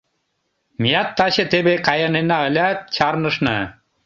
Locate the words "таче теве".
1.17-1.75